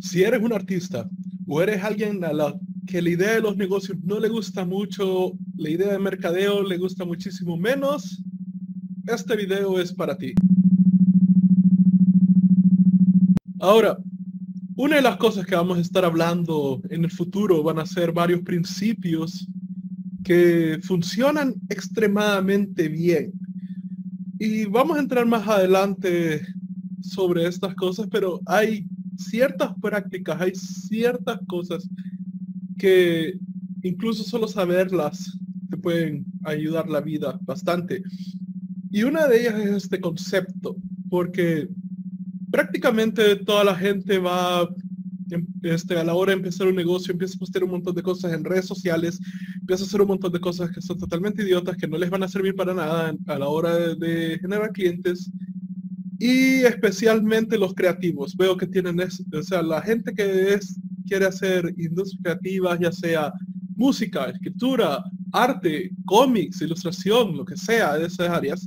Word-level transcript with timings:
si 0.00 0.22
eres 0.22 0.42
un 0.42 0.52
artista 0.52 1.08
o 1.46 1.62
eres 1.62 1.82
alguien 1.82 2.24
a 2.24 2.32
la 2.32 2.54
que 2.86 3.00
la 3.00 3.10
idea 3.10 3.34
de 3.34 3.40
los 3.40 3.56
negocios 3.56 3.98
no 4.02 4.20
le 4.20 4.28
gusta 4.28 4.64
mucho, 4.64 5.32
la 5.56 5.70
idea 5.70 5.92
de 5.92 5.98
mercadeo 5.98 6.62
le 6.62 6.76
gusta 6.76 7.04
muchísimo 7.04 7.56
menos, 7.56 8.22
este 9.06 9.36
video 9.36 9.80
es 9.80 9.92
para 9.92 10.16
ti. 10.16 10.34
Ahora, 13.60 13.96
una 14.76 14.96
de 14.96 15.02
las 15.02 15.16
cosas 15.16 15.46
que 15.46 15.54
vamos 15.54 15.78
a 15.78 15.80
estar 15.80 16.04
hablando 16.04 16.82
en 16.90 17.04
el 17.04 17.10
futuro 17.10 17.62
van 17.62 17.78
a 17.78 17.86
ser 17.86 18.12
varios 18.12 18.42
principios 18.42 19.46
que 20.24 20.78
funcionan 20.82 21.54
extremadamente 21.68 22.88
bien. 22.88 23.32
Y 24.38 24.64
vamos 24.64 24.96
a 24.96 25.00
entrar 25.00 25.26
más 25.26 25.46
adelante 25.46 26.44
sobre 27.00 27.46
estas 27.46 27.74
cosas, 27.74 28.08
pero 28.10 28.40
hay 28.46 28.86
ciertas 29.16 29.72
prácticas, 29.80 30.40
hay 30.40 30.54
ciertas 30.54 31.40
cosas 31.46 31.88
que 32.78 33.38
incluso 33.82 34.24
solo 34.24 34.48
saberlas 34.48 35.38
te 35.70 35.76
pueden 35.76 36.24
ayudar 36.44 36.88
la 36.88 37.00
vida 37.00 37.38
bastante. 37.42 38.02
Y 38.90 39.02
una 39.02 39.26
de 39.26 39.40
ellas 39.40 39.60
es 39.60 39.70
este 39.84 40.00
concepto, 40.00 40.76
porque 41.10 41.68
prácticamente 42.50 43.36
toda 43.36 43.64
la 43.64 43.74
gente 43.74 44.18
va 44.18 44.68
em, 45.30 45.46
este, 45.62 45.98
a 45.98 46.04
la 46.04 46.14
hora 46.14 46.30
de 46.30 46.36
empezar 46.36 46.66
un 46.66 46.76
negocio, 46.76 47.12
empieza 47.12 47.34
a 47.34 47.38
postear 47.38 47.64
un 47.64 47.72
montón 47.72 47.94
de 47.94 48.02
cosas 48.02 48.32
en 48.32 48.44
redes 48.44 48.66
sociales, 48.66 49.20
empieza 49.60 49.82
a 49.82 49.86
hacer 49.86 50.00
un 50.00 50.08
montón 50.08 50.32
de 50.32 50.40
cosas 50.40 50.70
que 50.70 50.80
son 50.80 50.98
totalmente 50.98 51.42
idiotas, 51.42 51.76
que 51.76 51.88
no 51.88 51.98
les 51.98 52.10
van 52.10 52.22
a 52.22 52.28
servir 52.28 52.54
para 52.54 52.74
nada 52.74 53.14
a 53.26 53.38
la 53.38 53.48
hora 53.48 53.74
de, 53.74 53.96
de 53.96 54.38
generar 54.38 54.70
clientes 54.72 55.30
y 56.24 56.64
especialmente 56.64 57.58
los 57.58 57.74
creativos. 57.74 58.34
Veo 58.34 58.56
que 58.56 58.66
tienen, 58.66 58.98
o 58.98 59.42
sea, 59.42 59.62
la 59.62 59.82
gente 59.82 60.14
que 60.14 60.54
es, 60.54 60.80
quiere 61.06 61.26
hacer 61.26 61.74
industrias 61.76 62.18
creativas, 62.22 62.80
ya 62.80 62.90
sea 62.90 63.30
música, 63.76 64.30
escritura, 64.30 65.04
arte, 65.32 65.90
cómics, 66.06 66.62
ilustración, 66.62 67.36
lo 67.36 67.44
que 67.44 67.58
sea 67.58 67.98
de 67.98 68.06
esas 68.06 68.30
áreas. 68.30 68.66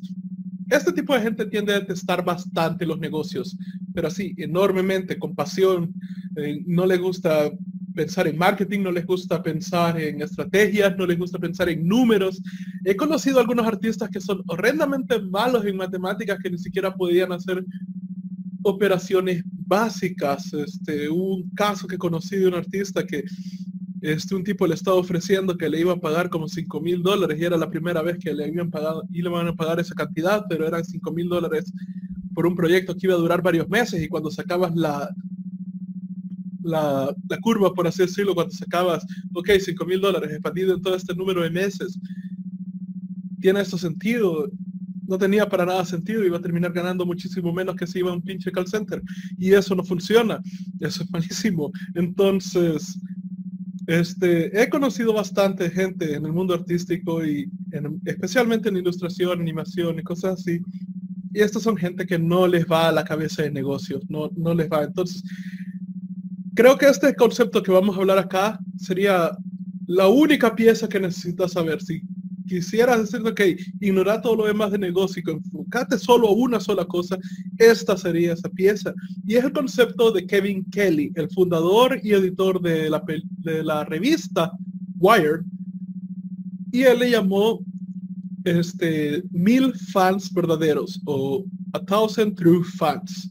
Este 0.70 0.94
tipo 0.94 1.16
de 1.16 1.22
gente 1.22 1.48
tiende 1.48 1.74
a 1.74 1.80
detestar 1.80 2.24
bastante 2.24 2.86
los 2.86 3.00
negocios, 3.00 3.58
pero 3.92 4.10
así, 4.10 4.36
enormemente, 4.38 5.18
con 5.18 5.34
pasión. 5.34 5.96
Eh, 6.36 6.62
no 6.68 6.86
le 6.86 6.98
gusta 6.98 7.50
pensar 7.98 8.28
en 8.28 8.38
marketing, 8.38 8.82
no 8.84 8.92
les 8.92 9.06
gusta 9.06 9.42
pensar 9.42 10.00
en 10.00 10.22
estrategias, 10.22 10.96
no 10.96 11.06
les 11.08 11.18
gusta 11.18 11.40
pensar 11.40 11.68
en 11.68 11.86
números. 11.86 12.40
He 12.86 12.96
conocido 12.96 13.40
algunos 13.40 13.66
artistas 13.66 14.10
que 14.10 14.22
son 14.22 14.44
horrendamente 14.48 15.20
malos 15.20 15.66
en 15.66 15.76
matemáticas 15.76 16.38
que 16.42 16.52
ni 16.52 16.60
siquiera 16.60 16.94
podían 16.94 17.32
hacer 17.32 17.66
operaciones 18.64 19.44
básicas. 19.46 20.54
Este, 20.54 21.10
un 21.10 21.50
caso 21.56 21.88
que 21.88 21.98
conocí 21.98 22.38
de 22.38 22.48
un 22.48 22.54
artista 22.54 23.06
que 23.06 23.24
este, 24.02 24.36
un 24.36 24.44
tipo 24.44 24.68
le 24.68 24.76
estaba 24.76 24.98
ofreciendo 24.98 25.58
que 25.58 25.68
le 25.68 25.80
iba 25.80 25.94
a 25.94 26.00
pagar 26.00 26.30
como 26.30 26.48
5 26.48 26.80
mil 26.80 27.02
dólares 27.02 27.40
y 27.40 27.46
era 27.46 27.58
la 27.58 27.70
primera 27.70 28.04
vez 28.04 28.20
que 28.20 28.32
le 28.32 28.46
habían 28.46 28.70
pagado 28.70 29.04
y 29.12 29.24
le 29.24 29.30
van 29.30 29.48
a 29.48 29.56
pagar 29.56 29.80
esa 29.80 29.96
cantidad, 29.96 30.46
pero 30.48 30.68
eran 30.68 30.86
5 30.86 31.12
mil 31.12 31.28
dólares 31.28 31.74
por 32.36 32.46
un 32.46 32.56
proyecto 32.56 32.94
que 32.94 33.08
iba 33.08 33.16
a 33.16 33.24
durar 33.26 33.42
varios 33.42 33.68
meses 33.68 34.00
y 34.04 34.08
cuando 34.08 34.30
sacabas 34.30 34.76
la, 34.76 35.10
la, 36.64 37.16
curva, 37.42 37.74
por 37.74 37.88
así 37.88 38.04
decirlo, 38.04 38.36
cuando 38.36 38.54
sacabas, 38.54 39.06
ok, 39.34 39.50
5 39.60 39.86
mil 39.86 40.02
dólares 40.02 40.32
expandido 40.32 40.74
en 40.74 40.82
todo 40.82 40.96
este 40.96 41.16
número 41.16 41.42
de 41.42 41.50
meses, 41.50 42.00
tiene 43.40 43.62
esto 43.62 43.78
sentido. 43.78 44.50
No 45.08 45.18
tenía 45.18 45.48
para 45.48 45.66
nada 45.66 45.86
sentido, 45.86 46.26
iba 46.26 46.38
a 46.38 46.42
terminar 46.42 46.74
ganando 46.74 47.06
muchísimo 47.06 47.54
menos 47.54 47.76
que 47.76 47.88
si 47.88 48.00
iba 48.00 48.12
un 48.12 48.22
pinche 48.22 48.52
call 48.52 48.68
center. 48.68 49.02
Y 49.38 49.54
eso 49.54 49.74
no 49.74 49.84
funciona, 49.84 50.42
eso 50.82 51.04
es 51.04 51.12
malísimo. 51.12 51.72
Entonces, 51.96 53.00
este, 53.88 54.62
he 54.62 54.70
conocido 54.70 55.14
bastante 55.14 55.70
gente 55.70 56.16
en 56.16 56.26
el 56.26 56.34
mundo 56.34 56.54
artístico 56.54 57.26
y 57.26 57.50
especialmente 58.04 58.68
en 58.68 58.78
ilustración, 58.78 59.40
animación 59.40 59.98
y 59.98 60.04
cosas 60.04 60.42
así. 60.42 60.60
Y 61.34 61.40
estos 61.40 61.64
son 61.64 61.78
gente 61.78 62.06
que 62.06 62.20
no 62.20 62.48
les 62.48 62.66
va 62.66 62.90
a 62.90 62.92
la 62.92 63.06
cabeza 63.06 63.44
de 63.44 63.52
negocios, 63.52 64.04
no, 64.10 64.30
no 64.36 64.54
les 64.54 64.70
va. 64.70 64.84
Entonces, 64.84 65.24
Creo 66.58 66.76
que 66.76 66.88
este 66.88 67.14
concepto 67.14 67.62
que 67.62 67.72
vamos 67.72 67.96
a 67.96 68.00
hablar 68.00 68.18
acá 68.18 68.60
sería 68.78 69.30
la 69.86 70.08
única 70.08 70.56
pieza 70.56 70.90
que 70.90 71.00
necesitas 71.00 71.52
saber. 71.52 71.80
Si 71.80 72.02
quisieras 72.48 73.12
decir, 73.12 73.28
ok, 73.28 73.42
ignora 73.80 74.20
todo 74.20 74.38
lo 74.38 74.48
demás 74.48 74.72
de 74.72 74.80
negocio 74.80 75.22
y 75.24 75.30
enfocate 75.30 76.00
solo 76.00 76.30
a 76.30 76.32
una 76.32 76.60
sola 76.60 76.84
cosa, 76.86 77.16
esta 77.60 77.96
sería 77.96 78.34
esa 78.34 78.50
pieza. 78.50 78.92
Y 79.28 79.36
es 79.36 79.44
el 79.44 79.52
concepto 79.52 80.12
de 80.12 80.26
Kevin 80.26 80.66
Kelly, 80.72 81.12
el 81.14 81.30
fundador 81.30 82.00
y 82.02 82.14
editor 82.14 82.60
de 82.60 82.90
la, 82.90 83.04
de 83.06 83.64
la 83.64 83.86
revista 83.86 84.52
Wired. 84.98 85.42
Y 86.72 86.82
él 86.82 86.98
le 86.98 87.12
llamó 87.12 87.64
este, 88.46 89.22
mil 89.30 89.76
fans 89.94 90.34
verdaderos 90.34 91.00
o 91.06 91.46
a 91.74 91.80
thousand 91.86 92.36
true 92.36 92.64
fans. 92.64 93.30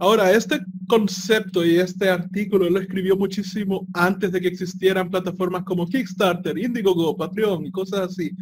Ahora, 0.00 0.32
este 0.32 0.58
concepto 0.90 1.64
y 1.64 1.76
este 1.76 2.10
artículo 2.10 2.68
lo 2.68 2.80
escribió 2.80 3.16
muchísimo 3.16 3.86
antes 3.94 4.32
de 4.32 4.40
que 4.40 4.48
existieran 4.48 5.08
plataformas 5.08 5.62
como 5.62 5.86
Kickstarter, 5.86 6.58
Indiegogo, 6.58 7.16
Patreon 7.16 7.64
y 7.64 7.70
cosas 7.70 8.00
así. 8.00 8.32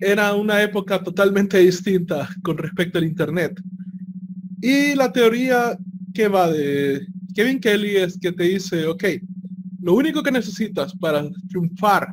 Era 0.00 0.34
una 0.34 0.60
época 0.60 1.00
totalmente 1.00 1.58
distinta 1.58 2.28
con 2.42 2.58
respecto 2.58 2.98
al 2.98 3.04
Internet. 3.04 3.62
Y 4.60 4.96
la 4.96 5.12
teoría 5.12 5.78
que 6.12 6.26
va 6.26 6.50
de 6.50 7.06
Kevin 7.36 7.60
Kelly 7.60 7.96
es 7.98 8.18
que 8.18 8.32
te 8.32 8.42
dice, 8.42 8.86
ok, 8.86 9.04
lo 9.80 9.94
único 9.94 10.24
que 10.24 10.32
necesitas 10.32 10.92
para 10.96 11.22
triunfar 11.48 12.12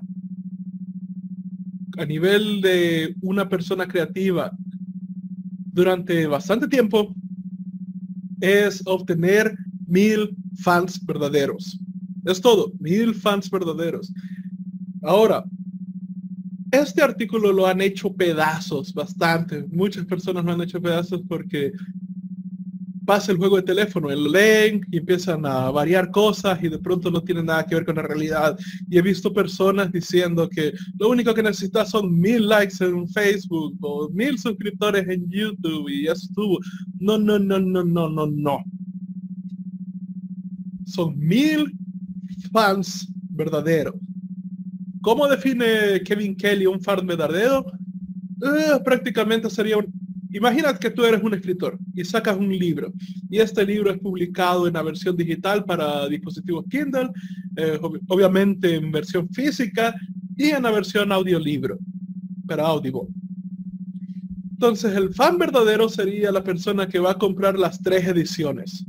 a 1.97 2.05
nivel 2.05 2.61
de 2.61 3.15
una 3.21 3.49
persona 3.49 3.87
creativa 3.87 4.51
durante 5.73 6.27
bastante 6.27 6.67
tiempo 6.67 7.15
es 8.41 8.81
obtener 8.85 9.57
mil 9.87 10.35
fans 10.57 11.03
verdaderos. 11.05 11.79
Es 12.25 12.41
todo, 12.41 12.71
mil 12.79 13.13
fans 13.13 13.49
verdaderos. 13.49 14.11
Ahora, 15.03 15.45
este 16.71 17.01
artículo 17.01 17.53
lo 17.53 17.67
han 17.67 17.81
hecho 17.81 18.13
pedazos 18.13 18.93
bastante. 18.93 19.65
Muchas 19.71 20.05
personas 20.05 20.43
lo 20.43 20.51
han 20.51 20.61
hecho 20.61 20.81
pedazos 20.81 21.21
porque 21.27 21.71
pasa 23.05 23.31
el 23.31 23.37
juego 23.37 23.57
de 23.57 23.63
teléfono, 23.63 24.09
el 24.09 24.31
leen 24.31 24.81
y 24.91 24.97
empiezan 24.97 25.45
a 25.45 25.69
variar 25.71 26.11
cosas 26.11 26.61
y 26.63 26.69
de 26.69 26.79
pronto 26.79 27.11
no 27.11 27.21
tienen 27.21 27.45
nada 27.45 27.65
que 27.65 27.75
ver 27.75 27.85
con 27.85 27.95
la 27.95 28.01
realidad. 28.01 28.57
Y 28.89 28.97
he 28.97 29.01
visto 29.01 29.33
personas 29.33 29.91
diciendo 29.91 30.49
que 30.49 30.73
lo 30.97 31.09
único 31.09 31.33
que 31.33 31.43
necesitas 31.43 31.89
son 31.89 32.19
mil 32.19 32.47
likes 32.47 32.83
en 32.83 33.07
Facebook 33.07 33.77
o 33.81 34.09
mil 34.09 34.37
suscriptores 34.39 35.07
en 35.07 35.29
YouTube 35.29 35.89
y 35.89 36.05
ya 36.05 36.13
estuvo. 36.13 36.59
No, 36.99 37.17
no, 37.17 37.37
no, 37.39 37.59
no, 37.59 37.83
no, 37.83 38.09
no, 38.09 38.27
no. 38.27 38.63
Son 40.85 41.17
mil 41.17 41.77
fans 42.51 43.07
verdaderos. 43.29 43.95
¿Cómo 45.01 45.27
define 45.27 46.01
Kevin 46.03 46.35
Kelly 46.35 46.65
un 46.65 46.81
fan 46.81 47.05
verdadero? 47.05 47.65
Eh, 48.41 48.79
prácticamente 48.83 49.49
sería 49.49 49.77
un 49.77 50.04
Imagina 50.35 50.77
que 50.77 50.89
tú 50.89 51.05
eres 51.05 51.23
un 51.23 51.33
escritor 51.33 51.79
y 51.95 52.03
sacas 52.03 52.35
un 52.35 52.49
libro 52.49 52.91
y 53.29 53.39
este 53.39 53.65
libro 53.65 53.89
es 53.89 53.97
publicado 53.99 54.67
en 54.67 54.73
la 54.73 54.83
versión 54.83 55.15
digital 55.15 55.63
para 55.63 56.09
dispositivos 56.09 56.65
Kindle, 56.69 57.09
eh, 57.55 57.79
obviamente 58.09 58.75
en 58.75 58.91
versión 58.91 59.29
física 59.29 59.95
y 60.35 60.49
en 60.49 60.63
la 60.63 60.71
versión 60.71 61.13
audiolibro 61.13 61.79
para 62.45 62.67
Audible. 62.67 63.07
Entonces 64.51 64.93
el 64.93 65.13
fan 65.13 65.37
verdadero 65.37 65.87
sería 65.87 66.33
la 66.33 66.43
persona 66.43 66.85
que 66.85 66.99
va 66.99 67.11
a 67.11 67.17
comprar 67.17 67.57
las 67.57 67.81
tres 67.81 68.05
ediciones 68.05 68.85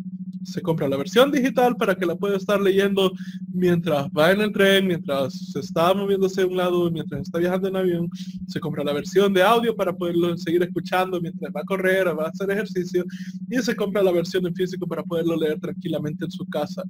se 0.46 0.62
compra 0.62 0.88
la 0.88 0.96
versión 0.96 1.30
digital 1.30 1.76
para 1.76 1.94
que 1.94 2.06
la 2.06 2.14
pueda 2.14 2.36
estar 2.36 2.60
leyendo 2.60 3.12
mientras 3.52 4.06
va 4.08 4.30
en 4.30 4.40
el 4.40 4.52
tren, 4.52 4.86
mientras 4.86 5.34
se 5.52 5.60
está 5.60 5.92
moviéndose 5.92 6.42
de 6.42 6.46
un 6.46 6.56
lado, 6.56 6.90
mientras 6.90 7.22
está 7.22 7.38
viajando 7.38 7.68
en 7.68 7.76
avión. 7.76 8.08
Se 8.46 8.60
compra 8.60 8.84
la 8.84 8.92
versión 8.92 9.32
de 9.34 9.42
audio 9.42 9.74
para 9.74 9.92
poderlo 9.92 10.36
seguir 10.38 10.62
escuchando 10.62 11.20
mientras 11.20 11.52
va 11.54 11.60
a 11.60 11.64
correr, 11.64 12.06
va 12.18 12.26
a 12.26 12.28
hacer 12.28 12.50
ejercicio. 12.50 13.04
Y 13.50 13.58
se 13.58 13.74
compra 13.74 14.02
la 14.02 14.12
versión 14.12 14.46
en 14.46 14.54
físico 14.54 14.86
para 14.86 15.02
poderlo 15.02 15.36
leer 15.36 15.58
tranquilamente 15.58 16.24
en 16.24 16.30
su 16.30 16.46
casa. 16.46 16.82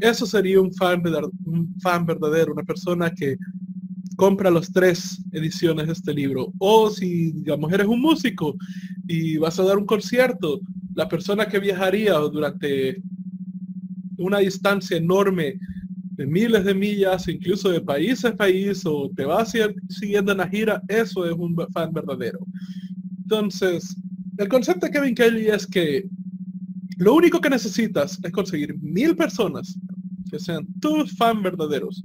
Eso 0.00 0.24
sería 0.24 0.60
un 0.60 0.72
fan, 0.72 1.02
un 1.44 1.74
fan 1.80 2.06
verdadero, 2.06 2.52
una 2.52 2.62
persona 2.62 3.10
que 3.10 3.36
compra 4.16 4.50
las 4.50 4.72
tres 4.72 5.22
ediciones 5.32 5.86
de 5.86 5.92
este 5.92 6.14
libro. 6.14 6.52
O 6.58 6.90
si, 6.90 7.32
digamos, 7.32 7.72
eres 7.72 7.86
un 7.86 8.00
músico 8.00 8.54
y 9.08 9.36
vas 9.38 9.58
a 9.58 9.64
dar 9.64 9.78
un 9.78 9.86
concierto, 9.86 10.60
la 10.94 11.08
persona 11.08 11.46
que 11.46 11.60
viajaría 11.60 12.14
durante 12.14 13.02
una 14.18 14.38
distancia 14.38 14.96
enorme 14.96 15.58
de 16.16 16.26
miles 16.26 16.64
de 16.64 16.74
millas, 16.74 17.28
incluso 17.28 17.70
de 17.70 17.80
país 17.80 18.24
a 18.24 18.36
país, 18.36 18.82
o 18.84 19.10
te 19.16 19.24
vas 19.24 19.52
siguiendo 19.88 20.32
en 20.32 20.38
la 20.38 20.48
gira, 20.48 20.82
eso 20.88 21.26
es 21.26 21.32
un 21.32 21.56
fan 21.72 21.92
verdadero. 21.92 22.40
Entonces, 23.22 23.96
el 24.38 24.48
concepto 24.48 24.86
de 24.86 24.92
Kevin 24.92 25.14
Kelly 25.14 25.46
es 25.48 25.66
que 25.66 26.04
Lo 26.98 27.14
único 27.14 27.40
que 27.40 27.50
necesitas 27.50 28.18
es 28.22 28.32
conseguir 28.32 28.78
mil 28.80 29.16
personas 29.16 29.76
que 30.30 30.38
sean 30.38 30.66
tus 30.80 31.16
fans 31.16 31.42
verdaderos, 31.42 32.02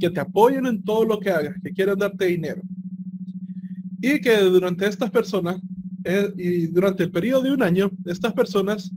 que 0.00 0.10
te 0.10 0.20
apoyen 0.20 0.66
en 0.66 0.82
todo 0.82 1.04
lo 1.04 1.18
que 1.20 1.30
hagas, 1.30 1.54
que 1.62 1.72
quieran 1.72 1.98
darte 1.98 2.26
dinero. 2.26 2.62
Y 4.00 4.20
que 4.20 4.36
durante 4.38 4.86
estas 4.86 5.10
personas, 5.10 5.60
eh, 6.04 6.32
y 6.36 6.66
durante 6.68 7.04
el 7.04 7.10
periodo 7.10 7.42
de 7.42 7.52
un 7.52 7.62
año, 7.62 7.90
estas 8.04 8.32
personas 8.32 8.90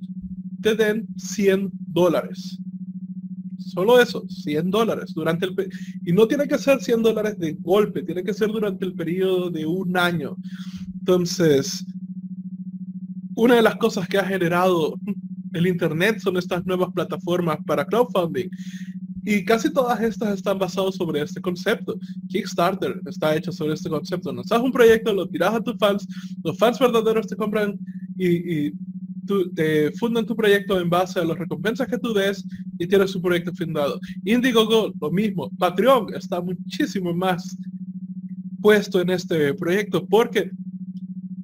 te 0.61 0.75
den 0.75 1.07
100 1.17 1.71
dólares. 1.87 2.59
Solo 3.57 3.99
eso, 3.99 4.23
100 4.27 4.69
dólares 4.69 5.13
durante 5.13 5.45
el 5.45 5.55
y 6.05 6.11
no 6.11 6.27
tiene 6.27 6.47
que 6.47 6.57
ser 6.57 6.81
100 6.81 7.03
dólares 7.03 7.37
de 7.39 7.53
golpe, 7.53 8.03
tiene 8.03 8.23
que 8.23 8.33
ser 8.33 8.49
durante 8.49 8.85
el 8.85 8.93
periodo 8.93 9.49
de 9.49 9.65
un 9.65 9.95
año. 9.97 10.35
Entonces, 10.99 11.85
una 13.35 13.55
de 13.55 13.61
las 13.61 13.77
cosas 13.77 14.07
que 14.07 14.17
ha 14.17 14.25
generado 14.25 14.99
el 15.53 15.67
internet 15.67 16.19
son 16.19 16.37
estas 16.37 16.65
nuevas 16.65 16.91
plataformas 16.93 17.57
para 17.65 17.85
crowdfunding. 17.85 18.49
Y 19.23 19.45
casi 19.45 19.71
todas 19.71 20.01
estas 20.01 20.35
están 20.35 20.57
basadas 20.57 20.95
sobre 20.95 21.21
este 21.21 21.41
concepto. 21.41 21.97
Kickstarter 22.27 22.99
está 23.05 23.35
hecho 23.35 23.51
sobre 23.51 23.73
este 23.73 23.89
concepto. 23.89 24.31
Lanzas 24.31 24.61
un 24.61 24.71
proyecto, 24.71 25.13
lo 25.13 25.27
tiras 25.27 25.53
a 25.53 25.61
tus 25.61 25.77
fans, 25.77 26.07
los 26.43 26.57
fans 26.57 26.79
verdaderos 26.79 27.27
te 27.27 27.35
compran 27.35 27.77
y, 28.17 28.67
y 28.67 28.73
te 29.55 29.91
fundan 29.93 30.25
tu 30.25 30.35
proyecto 30.35 30.79
en 30.79 30.89
base 30.89 31.19
a 31.19 31.25
las 31.25 31.37
recompensas 31.37 31.87
que 31.87 31.97
tú 31.97 32.13
des 32.13 32.45
y 32.79 32.87
tienes 32.87 33.11
su 33.11 33.21
proyecto 33.21 33.53
fundado. 33.53 33.99
Indiegogo, 34.25 34.93
lo 34.99 35.11
mismo. 35.11 35.49
Patreon 35.57 36.13
está 36.15 36.41
muchísimo 36.41 37.13
más 37.13 37.57
puesto 38.61 39.01
en 39.01 39.09
este 39.11 39.53
proyecto 39.53 40.05
porque 40.07 40.51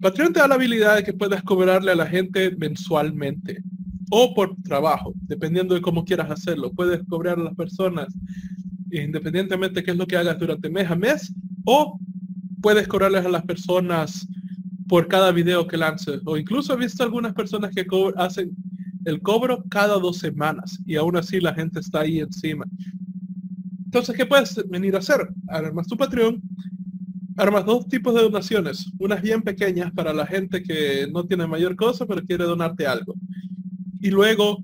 Patreon 0.01 0.33
te 0.33 0.39
da 0.39 0.47
la 0.47 0.55
habilidad 0.55 0.97
de 0.97 1.03
que 1.03 1.13
puedas 1.13 1.43
cobrarle 1.43 1.91
a 1.91 1.95
la 1.95 2.05
gente 2.05 2.55
mensualmente 2.57 3.63
o 4.09 4.33
por 4.33 4.55
trabajo, 4.63 5.13
dependiendo 5.21 5.75
de 5.75 5.81
cómo 5.81 6.05
quieras 6.05 6.31
hacerlo. 6.31 6.71
Puedes 6.71 7.01
cobrar 7.07 7.39
a 7.39 7.43
las 7.43 7.55
personas 7.55 8.07
independientemente 8.91 9.79
de 9.79 9.83
qué 9.83 9.91
es 9.91 9.97
lo 9.97 10.07
que 10.07 10.17
hagas 10.17 10.39
durante 10.39 10.69
mes 10.69 10.89
a 10.89 10.95
mes 10.95 11.33
o 11.65 11.99
puedes 12.61 12.87
cobrarles 12.87 13.25
a 13.25 13.29
las 13.29 13.43
personas 13.43 14.27
por 14.87 15.07
cada 15.07 15.31
video 15.31 15.67
que 15.67 15.77
lances. 15.77 16.21
O 16.25 16.37
incluso 16.37 16.73
he 16.73 16.77
visto 16.77 17.03
algunas 17.03 17.33
personas 17.33 17.71
que 17.75 17.85
hacen 18.15 18.55
el 19.05 19.21
cobro 19.21 19.63
cada 19.69 19.99
dos 19.99 20.17
semanas 20.17 20.79
y 20.85 20.95
aún 20.95 21.17
así 21.17 21.39
la 21.39 21.53
gente 21.53 21.79
está 21.79 22.01
ahí 22.01 22.19
encima. 22.19 22.65
Entonces, 23.85 24.15
¿qué 24.15 24.25
puedes 24.25 24.55
venir 24.69 24.95
a 24.95 24.99
hacer? 24.99 25.29
Armas 25.47 25.87
tu 25.87 25.95
Patreon, 25.95 26.41
armas 27.37 27.65
dos 27.65 27.87
tipos 27.87 28.13
de 28.13 28.21
donaciones. 28.21 28.91
Unas 28.99 29.21
bien 29.21 29.41
pequeñas 29.41 29.91
para 29.91 30.13
la 30.13 30.25
gente 30.25 30.61
que 30.61 31.07
no 31.11 31.25
tiene 31.25 31.47
mayor 31.47 31.75
cosa 31.75 32.05
pero 32.05 32.21
quiere 32.23 32.43
donarte 32.43 32.85
algo. 32.85 33.13
Y 34.01 34.09
luego 34.09 34.63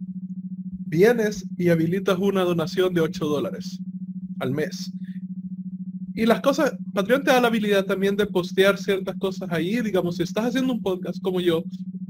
vienes 0.86 1.46
y 1.58 1.70
habilitas 1.70 2.18
una 2.20 2.44
donación 2.44 2.94
de 2.94 3.02
8 3.02 3.26
dólares 3.26 3.80
al 4.40 4.52
mes. 4.52 4.92
Y 6.16 6.26
las 6.28 6.42
cosas, 6.42 6.76
Patreon 6.94 7.24
te 7.24 7.32
da 7.32 7.42
la 7.42 7.48
habilidad 7.48 7.86
también 7.86 8.16
de 8.16 8.28
postear 8.28 8.78
ciertas 8.78 9.16
cosas 9.18 9.50
ahí. 9.52 9.82
Digamos, 9.82 10.18
si 10.18 10.24
estás 10.24 10.46
haciendo 10.46 10.74
un 10.74 10.82
podcast 10.82 11.20
como 11.22 11.42
yo, 11.42 11.64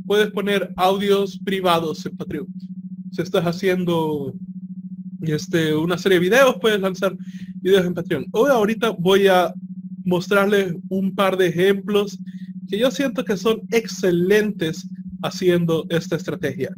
puedes 0.05 0.29
poner 0.31 0.73
audios 0.75 1.39
privados 1.39 2.05
en 2.05 2.17
Patreon. 2.17 2.47
Si 3.11 3.21
estás 3.21 3.45
haciendo 3.45 4.33
este, 5.21 5.73
una 5.73 5.97
serie 5.97 6.19
de 6.19 6.25
videos, 6.25 6.57
puedes 6.59 6.81
lanzar 6.81 7.15
videos 7.61 7.85
en 7.85 7.93
Patreon. 7.93 8.25
Hoy 8.31 8.49
ahorita 8.49 8.89
voy 8.89 9.27
a 9.27 9.53
mostrarles 10.03 10.75
un 10.89 11.15
par 11.15 11.37
de 11.37 11.47
ejemplos 11.47 12.19
que 12.67 12.77
yo 12.77 12.91
siento 12.91 13.23
que 13.23 13.37
son 13.37 13.61
excelentes 13.71 14.89
haciendo 15.21 15.85
esta 15.89 16.17
estrategia. 16.17 16.75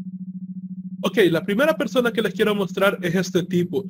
Ok, 1.07 1.19
la 1.29 1.43
primera 1.43 1.77
persona 1.77 2.11
que 2.11 2.21
les 2.23 2.33
quiero 2.33 2.55
mostrar 2.55 2.97
es 3.03 3.13
este 3.13 3.43
tipo 3.43 3.85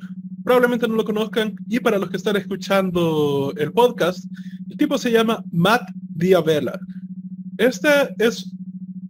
probablemente 0.46 0.86
no 0.86 0.94
lo 0.94 1.04
conozcan. 1.04 1.56
Y 1.68 1.80
para 1.80 1.98
los 1.98 2.08
que 2.08 2.18
están 2.18 2.36
escuchando 2.36 3.52
el 3.56 3.72
podcast, 3.72 4.24
el 4.70 4.76
tipo 4.76 4.96
se 4.96 5.10
llama 5.10 5.42
Matt 5.50 5.90
Diabella. 6.14 6.78
Este 7.58 7.88
es 8.18 8.54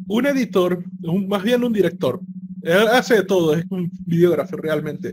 un 0.06 0.25
editor, 0.25 0.82
más 1.29 1.43
bien 1.43 1.62
un 1.62 1.75
director. 1.75 2.20
Él 2.62 2.88
hace 2.91 3.17
de 3.17 3.25
todo, 3.25 3.55
es 3.55 3.67
un 3.69 3.91
videógrafo 4.06 4.56
realmente. 4.56 5.12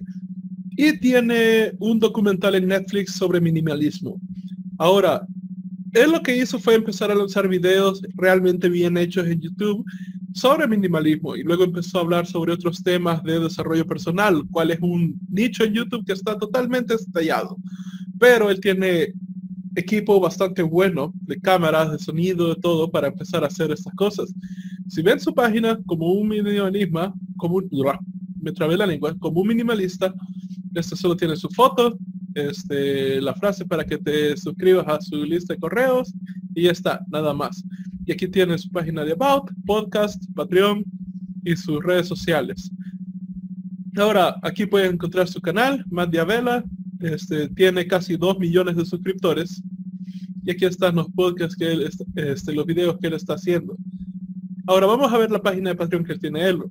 Y 0.78 0.98
tiene 1.00 1.74
un 1.80 2.00
documental 2.00 2.56
en 2.56 2.70
Netflix 2.70 3.12
sobre 3.12 3.42
minimalismo. 3.42 4.22
Ahora, 4.78 5.28
él 5.92 6.12
lo 6.12 6.22
que 6.22 6.38
hizo 6.38 6.58
fue 6.58 6.76
empezar 6.76 7.12
a 7.12 7.16
lanzar 7.16 7.50
videos 7.50 8.02
realmente 8.16 8.70
bien 8.70 8.96
hechos 8.96 9.28
en 9.28 9.42
YouTube 9.42 9.84
sobre 10.34 10.68
minimalismo 10.68 11.36
y 11.36 11.44
luego 11.44 11.64
empezó 11.64 12.00
a 12.00 12.02
hablar 12.02 12.26
sobre 12.26 12.54
otros 12.54 12.84
temas 12.84 13.24
de 13.24 13.40
desarrollo 13.40 13.86
personal, 13.86 14.44
cuál 14.52 14.72
es 14.72 14.80
un 14.82 15.20
nicho 15.30 15.64
en 15.64 15.74
YouTube 15.74 16.06
que 16.06 16.14
está 16.14 16.38
totalmente 16.38 16.96
estallado. 16.96 17.58
Pero 18.20 18.50
él 18.50 18.60
tiene 18.60 19.14
equipo 19.76 20.20
bastante 20.20 20.62
bueno 20.62 21.14
de 21.22 21.40
cámaras, 21.40 21.92
de 21.92 22.00
sonido, 22.00 22.50
de 22.50 22.62
todo 22.62 22.90
para 22.90 23.08
empezar 23.08 23.44
a 23.44 23.48
hacer 23.48 23.72
estas 23.72 23.94
cosas. 23.96 24.34
Si 24.88 25.02
ven 25.02 25.20
su 25.20 25.34
página 25.34 25.80
como 25.86 26.12
un 26.14 26.28
minimalista, 26.28 27.14
como 27.38 27.56
un, 27.56 27.70
me 28.42 28.52
trabé 28.52 28.78
la 28.78 28.86
lengua, 28.86 29.16
como 29.20 29.42
un 29.42 29.48
minimalista, 29.48 30.14
este 30.76 30.96
solo 30.96 31.16
tiene 31.16 31.36
su 31.36 31.50
foto, 31.50 31.98
este, 32.34 33.22
la 33.22 33.34
frase 33.36 33.66
para 33.66 33.86
que 33.86 33.98
te 33.98 34.36
suscribas 34.38 34.88
a 34.88 35.02
su 35.02 35.24
lista 35.24 35.54
de 35.54 35.60
correos 35.60 36.14
y 36.56 36.64
ya 36.64 36.72
está, 36.72 37.02
nada 37.10 37.34
más. 37.34 37.64
Y 38.06 38.12
aquí 38.12 38.28
tiene 38.28 38.58
su 38.58 38.70
página 38.70 39.04
de 39.04 39.14
About, 39.14 39.52
podcast, 39.66 40.24
Patreon 40.36 40.84
y 41.44 41.56
sus 41.56 41.84
redes 41.84 42.08
sociales. 42.08 42.72
Ahora, 43.98 44.36
aquí 44.42 44.66
pueden 44.66 44.94
encontrar 44.94 45.28
su 45.28 45.40
canal, 45.42 45.86
Matt 45.90 46.12
Diabela. 46.12 46.64
Este, 47.00 47.50
tiene 47.50 47.86
casi 47.88 48.18
2 48.18 48.40
millones 48.40 48.76
de 48.76 48.86
suscriptores. 48.86 49.62
Y 50.44 50.52
aquí 50.52 50.66
están 50.66 50.96
los 50.96 51.10
podcasts 51.10 51.56
que 51.56 51.72
él, 51.72 51.90
este, 52.16 52.54
los 52.54 52.66
videos 52.66 52.98
que 53.00 53.08
él 53.08 53.14
está 53.14 53.36
haciendo. 53.36 53.78
Ahora 54.68 54.88
vamos 54.88 55.12
a 55.12 55.18
ver 55.18 55.32
la 55.32 55.42
página 55.42 55.70
de 55.70 55.76
Patreon 55.76 56.04
que 56.04 56.18
tiene 56.18 56.48
él. 56.50 56.64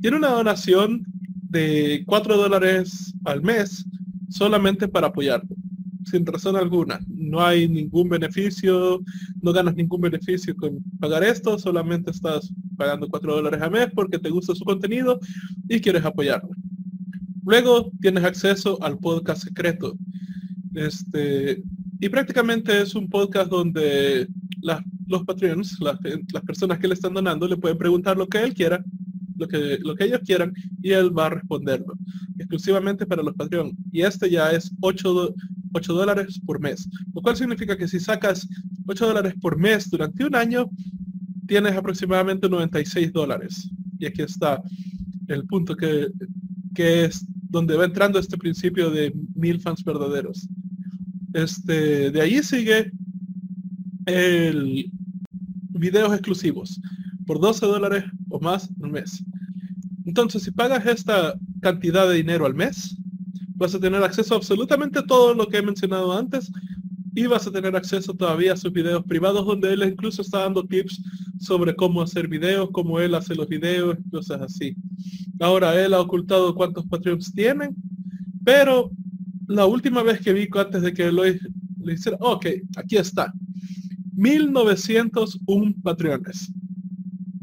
Tiene 0.00 0.16
una 0.16 0.28
donación 0.28 1.04
de 1.50 2.02
4 2.06 2.36
dólares 2.36 3.14
al 3.24 3.42
mes 3.42 3.84
solamente 4.28 4.88
para 4.88 5.08
apoyarlo 5.08 5.56
sin 6.04 6.26
razón 6.26 6.56
alguna. 6.56 7.00
No 7.30 7.40
hay 7.40 7.68
ningún 7.68 8.08
beneficio, 8.08 9.00
no 9.40 9.52
ganas 9.52 9.76
ningún 9.76 10.00
beneficio 10.00 10.54
con 10.56 10.82
pagar 10.98 11.22
esto, 11.22 11.58
solamente 11.58 12.10
estás 12.10 12.52
pagando 12.76 13.08
4 13.08 13.36
dólares 13.36 13.62
al 13.62 13.70
mes 13.70 13.88
porque 13.94 14.18
te 14.18 14.30
gusta 14.30 14.54
su 14.54 14.64
contenido 14.64 15.20
y 15.68 15.80
quieres 15.80 16.04
apoyarlo. 16.04 16.50
Luego 17.44 17.92
tienes 18.00 18.24
acceso 18.24 18.82
al 18.82 18.98
podcast 18.98 19.44
secreto. 19.44 19.96
Este, 20.74 21.62
y 22.00 22.08
prácticamente 22.08 22.80
es 22.82 22.94
un 22.94 23.08
podcast 23.08 23.50
donde 23.50 24.26
los 25.06 25.24
Patreons, 25.24 25.80
las, 25.80 25.98
las 26.32 26.42
personas 26.42 26.78
que 26.78 26.88
le 26.88 26.94
están 26.94 27.14
donando, 27.14 27.46
le 27.46 27.56
pueden 27.56 27.78
preguntar 27.78 28.16
lo 28.16 28.28
que 28.28 28.38
él 28.38 28.54
quiera 28.54 28.84
lo 29.40 29.48
que, 29.48 29.78
lo 29.80 29.94
que 29.94 30.04
ellos 30.04 30.20
quieran 30.24 30.52
y 30.82 30.92
él 30.92 31.16
va 31.16 31.26
a 31.26 31.30
responderlo 31.30 31.94
exclusivamente 32.38 33.06
para 33.06 33.22
los 33.22 33.34
Patreon. 33.34 33.76
Y 33.92 34.02
este 34.02 34.30
ya 34.30 34.50
es 34.52 34.72
8, 34.80 35.34
8 35.72 35.92
dólares 35.92 36.40
por 36.44 36.60
mes, 36.60 36.88
lo 37.14 37.22
cual 37.22 37.36
significa 37.36 37.76
que 37.76 37.88
si 37.88 38.00
sacas 38.00 38.48
8 38.86 39.06
dólares 39.06 39.34
por 39.40 39.58
mes 39.58 39.90
durante 39.90 40.24
un 40.24 40.34
año, 40.34 40.70
tienes 41.46 41.76
aproximadamente 41.76 42.48
96 42.48 43.12
dólares. 43.12 43.70
Y 43.98 44.06
aquí 44.06 44.22
está 44.22 44.62
el 45.28 45.44
punto 45.46 45.76
que, 45.76 46.08
que 46.74 47.04
es 47.04 47.26
donde 47.50 47.76
va 47.76 47.84
entrando 47.84 48.18
este 48.18 48.38
principio 48.38 48.90
de 48.90 49.12
mil 49.34 49.60
fans 49.60 49.84
verdaderos. 49.84 50.48
Este, 51.32 52.10
de 52.10 52.20
ahí 52.20 52.42
sigue 52.42 52.92
el 54.06 54.90
videos 55.80 56.12
exclusivos 56.12 56.80
por 57.26 57.40
12 57.40 57.66
dólares 57.66 58.04
o 58.28 58.38
más 58.40 58.68
al 58.82 58.90
mes. 58.90 59.24
Entonces, 60.04 60.42
si 60.42 60.50
pagas 60.50 60.86
esta 60.86 61.34
cantidad 61.60 62.08
de 62.08 62.16
dinero 62.16 62.46
al 62.46 62.54
mes, 62.54 62.96
vas 63.60 63.74
a 63.74 63.78
tener 63.78 64.02
acceso 64.02 64.34
a 64.34 64.38
absolutamente 64.38 65.02
todo 65.02 65.34
lo 65.34 65.46
que 65.46 65.58
he 65.58 65.62
mencionado 65.62 66.16
antes 66.16 66.50
y 67.14 67.26
vas 67.26 67.46
a 67.46 67.52
tener 67.52 67.76
acceso 67.76 68.14
todavía 68.14 68.54
a 68.54 68.56
sus 68.56 68.72
videos 68.72 69.04
privados 69.04 69.44
donde 69.44 69.70
él 69.72 69.82
incluso 69.82 70.22
está 70.22 70.40
dando 70.40 70.64
tips 70.64 71.02
sobre 71.38 71.76
cómo 71.76 72.00
hacer 72.00 72.26
videos, 72.26 72.70
cómo 72.72 72.98
él 72.98 73.14
hace 73.14 73.34
los 73.34 73.48
videos, 73.48 73.98
cosas 74.10 74.40
así. 74.40 74.74
Ahora, 75.40 75.78
él 75.78 75.92
ha 75.92 76.00
ocultado 76.00 76.54
cuántos 76.54 76.86
Patreons 76.86 77.34
tienen, 77.34 77.76
pero 78.44 78.90
la 79.46 79.66
última 79.66 80.02
vez 80.02 80.20
que 80.20 80.32
vi 80.32 80.48
antes 80.54 80.80
de 80.80 80.94
que 80.94 81.12
lo, 81.12 81.26
hiciera, 81.26 82.16
ok, 82.20 82.46
aquí 82.76 82.96
está. 82.96 83.30
1901 84.14 85.74
Patreones. 85.82 86.50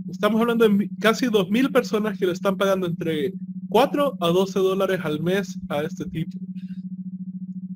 Estamos 0.09 0.41
hablando 0.41 0.67
de 0.67 0.89
casi 0.99 1.27
2.000 1.27 1.71
personas 1.71 2.17
que 2.17 2.25
le 2.25 2.31
están 2.31 2.57
pagando 2.57 2.87
entre 2.87 3.33
4 3.77 4.17
a 4.21 4.27
12 4.29 4.57
dólares 4.57 4.99
al 5.03 5.21
mes 5.21 5.55
a 5.69 5.83
este 5.83 6.03
tipo. 6.05 6.35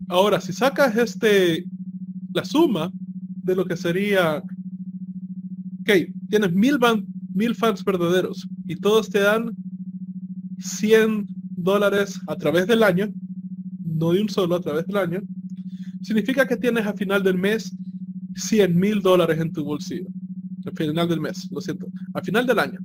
Ahora, 0.09 0.41
si 0.41 0.51
sacas 0.51 0.97
este, 0.97 1.63
la 2.33 2.43
suma 2.43 2.91
de 3.43 3.55
lo 3.55 3.65
que 3.65 3.77
sería, 3.77 4.37
ok, 5.81 5.91
tienes 6.27 6.53
mil, 6.53 6.79
mil 7.35 7.53
fans 7.53 7.85
verdaderos 7.85 8.47
y 8.65 8.77
todos 8.77 9.11
te 9.11 9.19
dan 9.19 9.55
100 10.57 11.27
dólares 11.51 12.19
a 12.25 12.35
través 12.35 12.65
del 12.65 12.81
año, 12.81 13.13
no 13.85 14.13
de 14.13 14.23
un 14.23 14.29
solo, 14.29 14.55
a 14.55 14.59
través 14.59 14.87
del 14.87 14.97
año, 14.97 15.21
significa 16.01 16.47
que 16.47 16.57
tienes 16.57 16.87
a 16.87 16.93
final 16.93 17.21
del 17.21 17.37
mes 17.37 17.77
100 18.37 18.75
mil 18.75 19.03
dólares 19.03 19.39
en 19.39 19.53
tu 19.53 19.63
bolsillo. 19.63 20.07
Al 20.65 20.73
final 20.73 21.07
del 21.07 21.21
mes, 21.21 21.47
lo 21.51 21.61
siento, 21.61 21.85
al 22.15 22.23
final 22.23 22.47
del 22.47 22.57
año. 22.57 22.79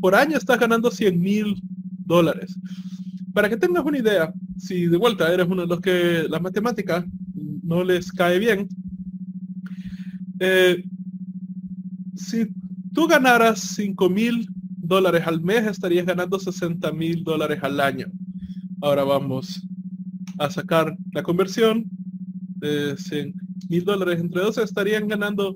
Por 0.00 0.16
año 0.16 0.36
estás 0.36 0.58
ganando 0.58 0.90
100 0.90 1.20
mil 1.20 1.62
dólares. 2.12 2.54
Para 3.32 3.48
que 3.48 3.56
tengas 3.56 3.84
una 3.84 3.98
idea, 3.98 4.32
si 4.58 4.86
de 4.86 4.96
vuelta 4.96 5.32
eres 5.32 5.46
uno 5.48 5.62
de 5.62 5.68
los 5.68 5.80
que 5.80 6.26
la 6.28 6.38
matemática 6.38 7.04
no 7.62 7.82
les 7.82 8.12
cae 8.12 8.38
bien, 8.38 8.68
eh, 10.38 10.84
si 12.14 12.46
tú 12.92 13.06
ganaras 13.06 13.60
5 13.76 14.10
mil 14.10 14.48
dólares 14.76 15.22
al 15.26 15.40
mes, 15.40 15.66
estarías 15.66 16.04
ganando 16.04 16.38
60 16.38 16.92
mil 16.92 17.24
dólares 17.24 17.60
al 17.62 17.80
año. 17.80 18.06
Ahora 18.82 19.04
vamos 19.04 19.66
a 20.38 20.50
sacar 20.50 20.96
la 21.12 21.22
conversión 21.22 21.88
de 22.56 22.96
100 22.96 23.34
mil 23.70 23.84
dólares 23.84 24.20
entre 24.20 24.42
dos, 24.42 24.58
estarían 24.58 25.08
ganando, 25.08 25.54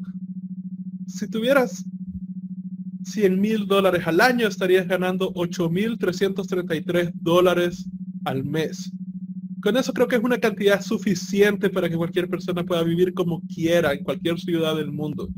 si 1.07 1.29
tuvieras 1.29 1.85
100 3.07 3.41
mil 3.41 3.67
dólares 3.67 4.07
al 4.07 4.21
año, 4.21 4.49
estarías 4.49 4.87
ganando 4.87 5.31
8 5.35 5.71
mil 5.71 5.97
333 5.97 7.11
dólares 7.15 7.89
al 8.25 8.45
mes. 8.45 8.93
Con 9.63 9.77
eso 9.77 9.93
creo 9.93 10.09
que 10.09 10.17
es 10.17 10.23
una 10.23 10.39
cantidad 10.39 10.81
suficiente 10.83 11.71
para 11.71 11.89
que 11.89 11.97
cualquier 11.97 12.29
persona 12.29 12.65
pueda 12.65 12.83
vivir 12.83 13.15
como 13.15 13.43
quiera 13.47 13.93
en 13.93 14.05
cualquier 14.05 14.39
ciudad 14.39 14.77
del 14.77 14.93
mundo. 14.93 15.29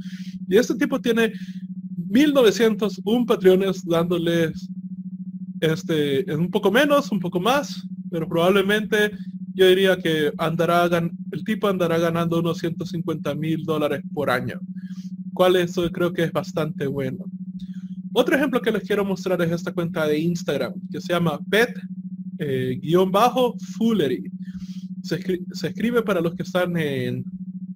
Y 0.49 0.57
este 0.57 0.75
tipo 0.75 1.01
tiene 1.01 1.33
1901 2.09 3.27
patrones 3.27 3.85
dándoles 3.85 4.69
este, 5.61 6.25
un 6.35 6.51
poco 6.51 6.73
menos, 6.73 7.13
un 7.13 7.21
poco 7.21 7.39
más, 7.39 7.87
pero 8.11 8.27
probablemente 8.29 9.13
yo 9.55 9.69
diría 9.69 9.97
que 9.99 10.33
andará, 10.39 10.89
el 11.33 11.45
tipo 11.45 11.69
andará 11.69 11.99
ganando 11.99 12.39
unos 12.39 12.59
150 12.59 13.35
mil 13.35 13.65
dólares 13.65 14.03
por 14.15 14.31
año, 14.31 14.59
cual 15.35 15.57
eso 15.57 15.91
creo 15.91 16.13
que 16.13 16.25
es 16.25 16.33
bastante 16.33 16.87
bueno. 16.87 17.25
Otro 18.13 18.37
ejemplo 18.37 18.61
que 18.61 18.73
les 18.73 18.83
quiero 18.83 19.05
mostrar 19.05 19.41
es 19.43 19.53
esta 19.53 19.73
cuenta 19.73 20.05
de 20.07 20.19
Instagram 20.19 20.75
que 20.91 21.01
se 21.01 21.13
llama 21.13 21.39
pet-foolery. 21.51 24.17
Eh, 24.17 24.31
se, 25.53 25.69
escribe 25.69 26.03
para 26.03 26.21
los 26.21 26.35
que 26.35 26.43
están 26.43 26.77
en, 26.77 27.25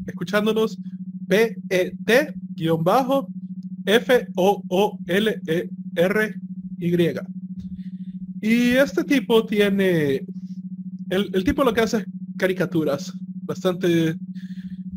escuchándonos 0.07 0.77
P-E-T-F-O-O-L-E-R-Y. 1.29 2.41
Y 8.41 8.71
este 8.73 9.05
tipo 9.05 9.47
tiene, 9.47 10.27
el, 11.11 11.45
tipo 11.45 11.63
lo 11.63 11.73
que 11.73 11.83
hace 11.83 11.99
es 11.99 12.07
caricaturas 12.37 13.13
bastante 13.45 14.17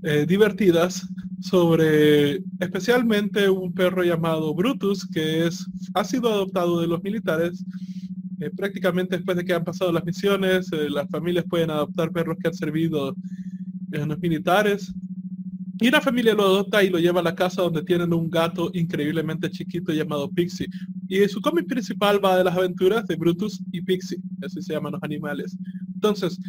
eh, 0.03 0.25
divertidas 0.27 1.07
sobre 1.45 2.37
especialmente 2.59 3.47
un 3.49 3.71
perro 3.71 4.03
llamado 4.03 4.53
Brutus, 4.55 5.05
que 5.07 5.45
es, 5.45 5.67
ha 5.93 6.03
sido 6.03 6.31
adoptado 6.31 6.81
de 6.81 6.87
los 6.87 7.03
militares. 7.03 7.63
Eh, 8.39 8.49
prácticamente 8.49 9.15
después 9.15 9.37
de 9.37 9.45
que 9.45 9.53
han 9.53 9.63
pasado 9.63 9.91
las 9.91 10.03
misiones, 10.03 10.71
eh, 10.71 10.89
las 10.89 11.07
familias 11.09 11.45
pueden 11.47 11.69
adoptar 11.69 12.11
perros 12.11 12.37
que 12.41 12.47
han 12.47 12.53
servido 12.55 13.15
en 13.91 14.09
los 14.09 14.19
militares. 14.19 14.91
Y 15.79 15.87
una 15.87 16.01
familia 16.01 16.33
lo 16.33 16.43
adopta 16.43 16.83
y 16.83 16.89
lo 16.89 16.97
lleva 16.97 17.19
a 17.19 17.23
la 17.23 17.35
casa 17.35 17.61
donde 17.61 17.83
tienen 17.83 18.11
un 18.11 18.27
gato 18.29 18.71
increíblemente 18.73 19.51
chiquito 19.51 19.93
llamado 19.93 20.31
Pixie. 20.31 20.67
Y 21.07 21.27
su 21.27 21.41
cómic 21.41 21.67
principal 21.67 22.23
va 22.23 22.37
de 22.37 22.43
las 22.43 22.57
aventuras 22.57 23.05
de 23.05 23.17
Brutus 23.17 23.61
y 23.71 23.81
Pixie, 23.81 24.17
así 24.41 24.63
se 24.63 24.73
llaman 24.73 24.93
los 24.93 25.03
animales. 25.03 25.55
Entonces, 25.93 26.39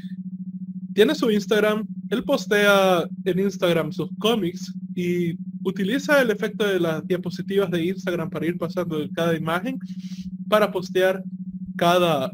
tiene 0.95 1.15
su 1.15 1.31
Instagram, 1.31 1.87
él 2.09 2.25
postea 2.25 3.07
en 3.27 3.39
Instagram 3.39 3.93
sus 3.93 4.09
cómics 4.19 4.73
y 4.97 5.39
utiliza 5.63 6.23
el 6.23 6.31
efecto 6.31 6.67
de 6.67 6.81
las 6.81 7.07
diapositivas 7.07 7.71
de 7.71 7.85
Instagram 7.85 8.31
para 8.31 8.47
ir 8.47 8.57
pasando 8.57 8.99
de 8.99 9.11
cada 9.11 9.37
imagen 9.37 9.79
para 10.49 10.73
postear 10.73 11.23
cada, 11.77 12.33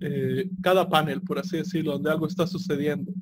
eh, 0.00 0.48
cada 0.62 0.88
panel, 0.88 1.20
por 1.20 1.38
así 1.38 1.58
decirlo, 1.58 1.92
donde 1.92 2.10
algo 2.10 2.26
está 2.26 2.46
sucediendo. 2.46 3.12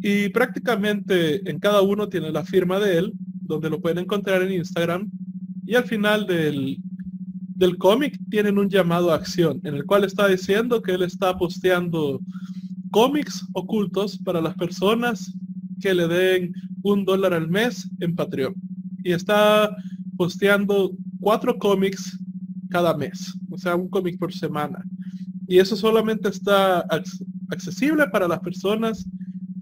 Y 0.00 0.30
prácticamente 0.30 1.48
en 1.48 1.58
cada 1.58 1.82
uno 1.82 2.08
tiene 2.08 2.32
la 2.32 2.42
firma 2.44 2.80
de 2.80 2.98
él, 2.98 3.12
donde 3.42 3.68
lo 3.68 3.82
pueden 3.82 3.98
encontrar 3.98 4.42
en 4.42 4.52
Instagram. 4.52 5.10
Y 5.66 5.74
al 5.74 5.84
final 5.84 6.26
del, 6.26 6.78
del 7.56 7.76
cómic 7.76 8.18
tienen 8.30 8.58
un 8.58 8.70
llamado 8.70 9.12
a 9.12 9.16
acción, 9.16 9.60
en 9.64 9.74
el 9.74 9.84
cual 9.84 10.04
está 10.04 10.26
diciendo 10.26 10.80
que 10.80 10.92
él 10.92 11.02
está 11.02 11.36
posteando 11.36 12.20
cómics 12.90 13.44
ocultos 13.52 14.16
para 14.18 14.40
las 14.40 14.54
personas 14.54 15.34
que 15.82 15.92
le 15.92 16.08
den 16.08 16.54
un 16.84 17.04
dólar 17.04 17.32
al 17.34 17.48
mes 17.48 17.90
en 17.98 18.14
Patreon. 18.14 18.54
Y 19.02 19.12
está 19.12 19.74
posteando 20.16 20.92
cuatro 21.18 21.58
cómics 21.58 22.16
cada 22.70 22.96
mes, 22.96 23.34
o 23.50 23.58
sea, 23.58 23.74
un 23.74 23.88
cómic 23.88 24.18
por 24.18 24.32
semana. 24.32 24.84
Y 25.48 25.58
eso 25.58 25.76
solamente 25.76 26.28
está 26.28 26.80
accesible 27.50 28.06
para 28.08 28.28
las 28.28 28.40
personas 28.40 29.06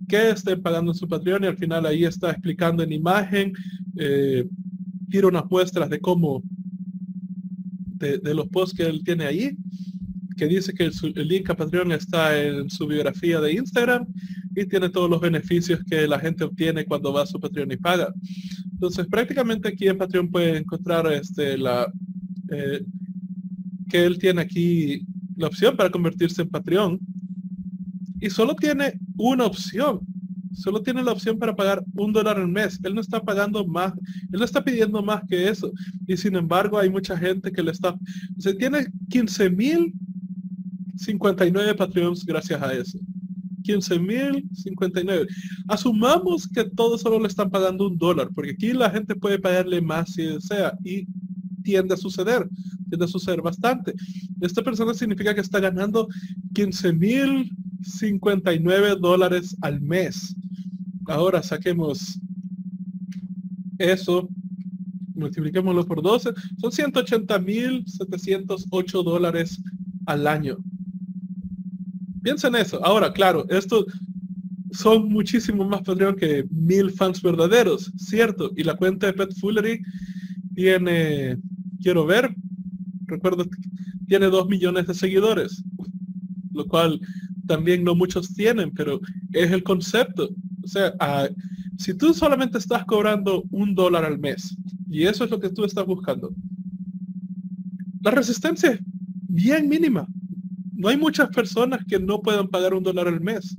que 0.08 0.30
estén 0.30 0.60
pagando 0.60 0.92
en 0.92 0.98
su 0.98 1.08
Patreon 1.08 1.44
y 1.44 1.46
al 1.46 1.56
final 1.56 1.86
ahí 1.86 2.04
está 2.04 2.30
explicando 2.32 2.82
en 2.82 2.92
imagen, 2.92 3.52
eh, 3.96 4.46
tira 5.08 5.28
unas 5.28 5.48
muestras 5.48 5.88
de 5.88 6.00
cómo, 6.00 6.42
de, 7.98 8.34
los 8.34 8.48
posts 8.48 8.76
que 8.76 8.84
él 8.84 9.02
tiene 9.04 9.24
ahí 9.26 9.56
que 10.36 10.46
dice 10.46 10.72
que 10.72 10.84
el, 10.84 11.28
link 11.28 11.48
a 11.50 11.56
Patreon 11.56 11.92
está 11.92 12.36
en 12.40 12.68
su 12.68 12.86
biografía 12.86 13.40
de 13.40 13.52
Instagram 13.52 14.06
y 14.54 14.66
tiene 14.66 14.88
todos 14.88 15.08
los 15.08 15.20
beneficios 15.20 15.80
que 15.84 16.06
la 16.06 16.18
gente 16.18 16.44
obtiene 16.44 16.84
cuando 16.84 17.12
va 17.12 17.22
a 17.22 17.26
su 17.26 17.40
Patreon 17.40 17.72
y 17.72 17.76
paga. 17.76 18.12
Entonces, 18.72 19.06
prácticamente 19.06 19.68
aquí 19.68 19.88
en 19.88 19.98
Patreon 19.98 20.30
puede 20.30 20.58
encontrar 20.58 21.10
este, 21.12 21.56
la, 21.56 21.90
eh, 22.50 22.84
que 23.88 24.04
él 24.04 24.18
tiene 24.18 24.42
aquí 24.42 25.06
la 25.36 25.46
opción 25.46 25.76
para 25.76 25.90
convertirse 25.90 26.42
en 26.42 26.50
Patreon 26.50 27.00
y 28.20 28.30
solo 28.30 28.54
tiene 28.54 28.98
una 29.16 29.46
opción. 29.46 30.00
Solo 30.54 30.82
tiene 30.82 31.02
la 31.02 31.12
opción 31.12 31.38
para 31.38 31.56
pagar 31.56 31.82
un 31.94 32.12
dólar 32.12 32.38
al 32.38 32.46
mes. 32.46 32.78
Él 32.82 32.94
no 32.94 33.00
está 33.00 33.20
pagando 33.20 33.66
más, 33.66 33.94
él 34.30 34.38
no 34.38 34.44
está 34.44 34.62
pidiendo 34.62 35.02
más 35.02 35.22
que 35.28 35.48
eso. 35.48 35.72
Y 36.06 36.16
sin 36.16 36.36
embargo, 36.36 36.78
hay 36.78 36.90
mucha 36.90 37.16
gente 37.16 37.50
que 37.50 37.62
le 37.62 37.70
está, 37.70 37.96
se 38.38 38.54
tiene 38.54 38.86
15 39.08 39.50
mil 39.50 39.94
59 40.96 41.74
Patreons 41.74 42.24
gracias 42.24 42.60
a 42.62 42.72
eso. 42.74 42.98
15.059. 43.62 45.26
Asumamos 45.68 46.48
que 46.48 46.64
todos 46.64 47.00
solo 47.00 47.20
le 47.20 47.28
están 47.28 47.50
pagando 47.50 47.86
un 47.88 47.98
dólar, 47.98 48.30
porque 48.34 48.52
aquí 48.52 48.72
la 48.72 48.90
gente 48.90 49.14
puede 49.14 49.38
pagarle 49.38 49.80
más 49.80 50.12
si 50.12 50.22
desea 50.22 50.76
y 50.84 51.06
tiende 51.62 51.94
a 51.94 51.96
suceder, 51.96 52.48
tiende 52.88 53.06
a 53.06 53.08
suceder 53.08 53.40
bastante. 53.40 53.94
Esta 54.40 54.62
persona 54.62 54.94
significa 54.94 55.34
que 55.34 55.40
está 55.40 55.58
ganando 55.60 56.08
15.059 56.52 58.98
dólares 58.98 59.56
al 59.60 59.80
mes. 59.80 60.34
Ahora 61.06 61.42
saquemos 61.42 62.18
eso, 63.78 64.28
multipliquémoslo 65.14 65.86
por 65.86 66.02
12, 66.02 66.32
son 66.60 66.70
180.708 66.70 69.04
dólares 69.04 69.62
al 70.06 70.26
año. 70.26 70.58
Piensa 72.22 72.48
en 72.48 72.56
eso. 72.56 72.84
Ahora, 72.84 73.12
claro, 73.12 73.46
esto 73.48 73.84
son 74.70 75.08
muchísimo 75.08 75.64
más 75.64 75.82
Patreon 75.82 76.16
que 76.16 76.44
mil 76.50 76.90
fans 76.90 77.20
verdaderos, 77.20 77.92
cierto. 77.96 78.50
Y 78.56 78.64
la 78.64 78.76
cuenta 78.76 79.06
de 79.06 79.12
Pet 79.12 79.34
Foolery 79.38 79.82
tiene, 80.54 81.36
quiero 81.80 82.06
ver, 82.06 82.34
recuerdo, 83.06 83.44
tiene 84.06 84.26
dos 84.26 84.48
millones 84.48 84.86
de 84.86 84.94
seguidores, 84.94 85.62
lo 86.52 86.66
cual 86.66 87.00
también 87.46 87.84
no 87.84 87.94
muchos 87.94 88.32
tienen, 88.34 88.70
pero 88.72 89.00
es 89.32 89.50
el 89.50 89.62
concepto. 89.62 90.30
O 90.62 90.68
sea, 90.68 90.94
si 91.76 91.94
tú 91.94 92.14
solamente 92.14 92.58
estás 92.58 92.84
cobrando 92.84 93.44
un 93.50 93.74
dólar 93.74 94.04
al 94.04 94.18
mes 94.18 94.56
y 94.88 95.04
eso 95.04 95.24
es 95.24 95.30
lo 95.30 95.40
que 95.40 95.50
tú 95.50 95.64
estás 95.64 95.84
buscando, 95.84 96.34
la 98.02 98.10
resistencia 98.10 98.70
es 98.70 98.80
bien 99.28 99.68
mínima 99.68 100.06
no 100.74 100.88
hay 100.88 100.96
muchas 100.96 101.28
personas 101.28 101.84
que 101.86 101.98
no 101.98 102.20
puedan 102.20 102.48
pagar 102.48 102.74
un 102.74 102.82
dólar 102.82 103.08
al 103.08 103.20
mes. 103.20 103.56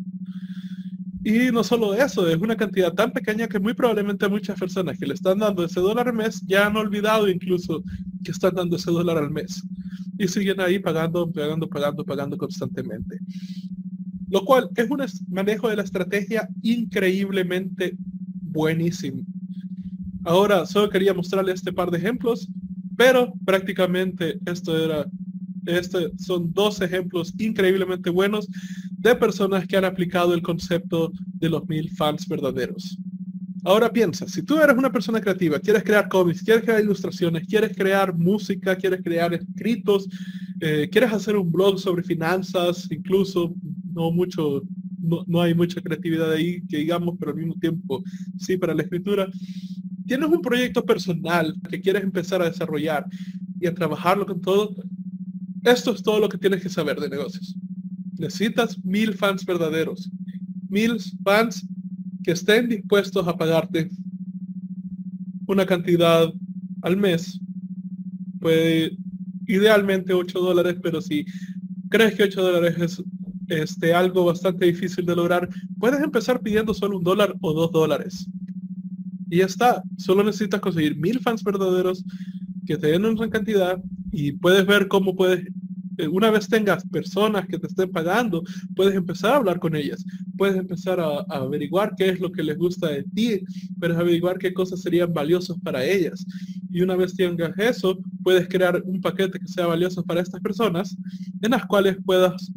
Y 1.23 1.51
no 1.51 1.63
solo 1.63 1.93
eso, 1.93 2.27
es 2.27 2.37
una 2.37 2.57
cantidad 2.57 2.93
tan 2.93 3.11
pequeña 3.11 3.47
que 3.47 3.59
muy 3.59 3.73
probablemente 3.73 4.27
muchas 4.27 4.59
personas 4.59 4.97
que 4.99 5.05
le 5.05 5.13
están 5.13 5.39
dando 5.39 5.63
ese 5.63 5.79
dólar 5.79 6.09
al 6.09 6.15
mes 6.15 6.41
ya 6.45 6.67
han 6.67 6.75
olvidado 6.75 7.29
incluso 7.29 7.81
que 8.23 8.31
están 8.31 8.55
dando 8.55 8.75
ese 8.75 8.91
dólar 8.91 9.17
al 9.17 9.31
mes. 9.31 9.63
Y 10.17 10.27
siguen 10.27 10.59
ahí 10.59 10.79
pagando, 10.79 11.31
pagando, 11.31 11.67
pagando, 11.69 12.03
pagando 12.03 12.37
constantemente. 12.37 13.19
Lo 14.29 14.43
cual 14.43 14.69
es 14.75 14.89
un 14.89 15.01
manejo 15.29 15.69
de 15.69 15.77
la 15.77 15.83
estrategia 15.83 16.49
increíblemente 16.61 17.95
buenísimo. 18.41 19.23
Ahora, 20.25 20.65
solo 20.65 20.89
quería 20.89 21.13
mostrarle 21.13 21.51
este 21.51 21.73
par 21.73 21.91
de 21.91 21.97
ejemplos 21.97 22.47
Pero 22.97 23.33
prácticamente 23.45 24.39
esto 24.45 24.77
era, 24.77 25.05
este 25.65 26.11
son 26.17 26.51
dos 26.53 26.81
ejemplos 26.81 27.33
increíblemente 27.37 28.09
buenos 28.09 28.47
de 28.97 29.15
personas 29.15 29.67
que 29.67 29.77
han 29.77 29.85
aplicado 29.85 30.33
el 30.33 30.41
concepto 30.41 31.11
de 31.25 31.49
los 31.49 31.67
mil 31.67 31.89
fans 31.91 32.27
verdaderos. 32.27 32.97
Ahora 33.65 33.91
piensa, 33.91 34.27
si 34.27 34.43
tú 34.43 34.57
eres 34.57 34.75
una 34.75 34.91
persona 34.91 35.21
creativa, 35.21 35.57
quieres 35.57 35.83
crear 35.83 36.09
cómics, 36.09 36.43
quieres 36.43 36.63
crear 36.63 36.81
ilustraciones, 36.81 37.47
quieres 37.47 37.75
crear 37.75 38.13
música, 38.13 38.75
quieres 38.75 39.01
crear 39.01 39.33
escritos, 39.33 40.09
eh, 40.59 40.89
quieres 40.91 41.13
hacer 41.13 41.37
un 41.37 41.49
blog 41.49 41.79
sobre 41.79 42.03
finanzas, 42.03 42.89
incluso 42.91 43.53
no 43.93 44.11
mucho, 44.11 44.63
no, 44.99 45.41
hay 45.41 45.53
mucha 45.53 45.81
creatividad 45.81 46.31
ahí 46.31 46.61
que 46.67 46.77
digamos, 46.77 47.15
pero 47.17 47.31
al 47.31 47.37
mismo 47.37 47.55
tiempo 47.55 48.03
sí 48.37 48.57
para 48.57 48.73
la 48.73 48.83
escritura. 48.83 49.29
Tienes 50.05 50.27
un 50.29 50.41
proyecto 50.41 50.83
personal 50.83 51.55
que 51.69 51.79
quieres 51.79 52.03
empezar 52.03 52.41
a 52.41 52.49
desarrollar 52.49 53.05
y 53.61 53.67
a 53.67 53.73
trabajarlo 53.73 54.25
con 54.25 54.41
todo. 54.41 54.75
Esto 55.63 55.91
es 55.91 56.03
todo 56.03 56.19
lo 56.19 56.29
que 56.29 56.37
tienes 56.37 56.61
que 56.61 56.69
saber 56.69 56.99
de 56.99 57.09
negocios. 57.09 57.55
Necesitas 58.17 58.83
mil 58.83 59.13
fans 59.13 59.45
verdaderos, 59.45 60.09
mil 60.69 60.97
fans 61.23 61.65
que 62.23 62.31
estén 62.31 62.69
dispuestos 62.69 63.27
a 63.27 63.37
pagarte 63.37 63.89
una 65.47 65.65
cantidad 65.65 66.31
al 66.81 66.97
mes, 66.97 67.39
puede 68.39 68.97
idealmente 69.47 70.13
8 70.13 70.39
dólares, 70.39 70.77
pero 70.81 71.01
si 71.01 71.25
crees 71.89 72.15
que 72.15 72.23
8 72.23 72.41
dólares 72.41 72.75
es 72.79 73.03
este, 73.47 73.93
algo 73.93 74.25
bastante 74.25 74.65
difícil 74.65 75.05
de 75.05 75.15
lograr, 75.15 75.49
puedes 75.79 76.01
empezar 76.01 76.41
pidiendo 76.41 76.73
solo 76.73 76.97
un 76.97 77.03
dólar 77.03 77.35
o 77.41 77.53
dos 77.53 77.71
dólares. 77.71 78.27
Y 79.29 79.37
ya 79.37 79.45
está, 79.45 79.83
solo 79.97 80.23
necesitas 80.23 80.61
conseguir 80.61 80.95
mil 80.97 81.19
fans 81.19 81.43
verdaderos 81.43 82.03
que 82.65 82.77
te 82.77 82.87
den 82.87 83.05
una 83.05 83.29
cantidad 83.29 83.81
y 84.13 84.31
puedes 84.31 84.65
ver 84.65 84.87
cómo 84.87 85.15
puedes 85.15 85.45
eh, 85.97 86.07
una 86.07 86.31
vez 86.31 86.47
tengas 86.47 86.85
personas 86.87 87.47
que 87.47 87.59
te 87.59 87.67
estén 87.67 87.91
pagando, 87.91 88.43
puedes 88.75 88.95
empezar 88.95 89.33
a 89.33 89.37
hablar 89.37 89.59
con 89.59 89.75
ellas, 89.75 90.03
puedes 90.37 90.57
empezar 90.57 90.99
a, 90.99 91.19
averiguar 91.29 91.93
qué 91.95 92.09
es 92.09 92.19
lo 92.19 92.31
que 92.31 92.43
les 92.43 92.57
gusta 92.57 92.87
de 92.87 93.03
ti, 93.03 93.41
puedes 93.79 93.97
averiguar 93.97 94.39
qué 94.39 94.53
cosas 94.53 94.81
serían 94.81 95.13
valiosas 95.13 95.57
para 95.63 95.83
ellas. 95.85 96.25
Y 96.71 96.81
una 96.81 96.95
vez 96.95 97.15
tengas 97.15 97.57
eso, 97.59 97.99
puedes 98.23 98.47
crear 98.47 98.81
un 98.85 99.01
paquete 99.01 99.39
que 99.39 99.47
sea 99.47 99.67
valioso 99.67 100.03
para 100.03 100.21
estas 100.21 100.41
personas, 100.41 100.97
en 101.41 101.51
las 101.51 101.65
cuales 101.67 101.97
puedas 102.03 102.51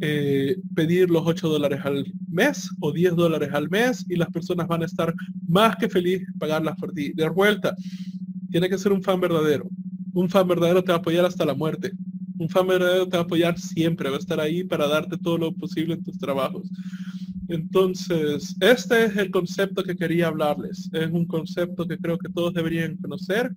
eh, 0.00 0.58
pedir 0.74 1.08
los 1.08 1.22
8 1.24 1.48
dólares 1.48 1.80
al 1.84 2.04
mes 2.28 2.68
o 2.80 2.92
10 2.92 3.16
dólares 3.16 3.50
al 3.52 3.70
mes 3.70 4.04
y 4.10 4.16
las 4.16 4.28
personas 4.28 4.68
van 4.68 4.82
a 4.82 4.86
estar 4.86 5.14
más 5.48 5.76
que 5.76 5.88
felices 5.88 6.28
pagarlas 6.38 6.76
por 6.76 6.92
ti. 6.92 7.12
De 7.14 7.26
vuelta, 7.30 7.74
tiene 8.50 8.68
que 8.68 8.76
ser 8.76 8.92
un 8.92 9.02
fan 9.02 9.20
verdadero. 9.20 9.70
Un 10.14 10.30
fan 10.30 10.48
verdadero 10.48 10.82
te 10.82 10.92
va 10.92 10.96
a 10.96 10.98
apoyar 10.98 11.26
hasta 11.26 11.44
la 11.44 11.54
muerte 11.54 11.92
un 12.38 12.48
fan 12.48 12.66
verdadero 12.66 13.08
te 13.08 13.16
va 13.16 13.22
a 13.22 13.26
apoyar 13.26 13.58
siempre, 13.58 14.10
va 14.10 14.16
a 14.16 14.18
estar 14.18 14.40
ahí 14.40 14.64
para 14.64 14.88
darte 14.88 15.16
todo 15.18 15.38
lo 15.38 15.52
posible 15.52 15.94
en 15.94 16.04
tus 16.04 16.18
trabajos. 16.18 16.68
Entonces, 17.48 18.56
este 18.60 19.04
es 19.04 19.16
el 19.16 19.30
concepto 19.30 19.82
que 19.82 19.96
quería 19.96 20.28
hablarles. 20.28 20.88
Es 20.92 21.10
un 21.10 21.26
concepto 21.26 21.86
que 21.86 21.98
creo 21.98 22.18
que 22.18 22.30
todos 22.30 22.54
deberían 22.54 22.96
conocer. 22.96 23.52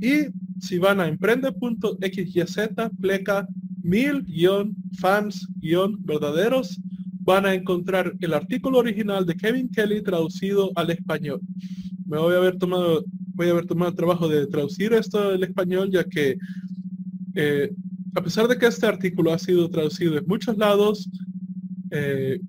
Y 0.00 0.26
si 0.60 0.78
van 0.78 1.00
a 1.00 1.06
emprende.xyz, 1.06 2.46
pleca 3.00 3.46
mil 3.82 4.22
guion 4.22 4.76
fans 4.98 5.48
guion 5.60 5.96
verdaderos, 6.04 6.80
van 7.20 7.46
a 7.46 7.54
encontrar 7.54 8.12
el 8.20 8.34
artículo 8.34 8.78
original 8.78 9.24
de 9.24 9.36
Kevin 9.36 9.68
Kelly 9.70 10.02
traducido 10.02 10.72
al 10.74 10.90
español. 10.90 11.40
Me 12.06 12.18
voy 12.18 12.34
a 12.34 12.38
haber 12.38 12.58
tomado, 12.58 13.04
voy 13.34 13.48
a 13.48 13.50
haber 13.50 13.66
tomado 13.66 13.90
el 13.90 13.96
trabajo 13.96 14.28
de 14.28 14.46
traducir 14.46 14.92
esto 14.92 15.30
al 15.30 15.42
español, 15.42 15.90
ya 15.90 16.04
que 16.04 16.38
eh, 17.34 17.70
a 18.14 18.22
pesar 18.22 18.46
de 18.48 18.58
que 18.58 18.66
este 18.66 18.86
artículo 18.86 19.32
ha 19.32 19.38
sido 19.38 19.70
traducido 19.70 20.18
en 20.18 20.26
muchos 20.26 20.56
lados, 20.58 21.08
eh, 21.90 22.40